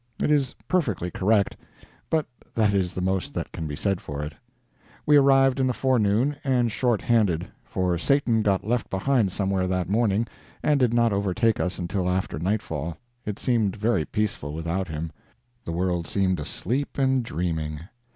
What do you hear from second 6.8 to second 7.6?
handed;